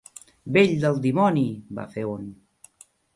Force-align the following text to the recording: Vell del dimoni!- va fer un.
Vell 0.55 0.71
del 0.85 0.95
dimoni!- 1.03 1.43
va 1.81 1.85
fer 1.91 2.07
un. 2.15 2.25